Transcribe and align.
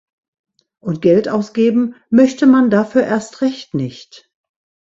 Und 0.79 1.03
Geld 1.03 1.29
ausgeben 1.29 1.93
möchte 2.09 2.47
man 2.47 2.71
dafür 2.71 3.03
erst 3.03 3.41
recht 3.41 3.75
nicht. 3.75 4.31